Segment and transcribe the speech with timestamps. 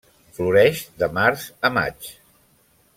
[0.37, 2.13] Floreix de març a maig.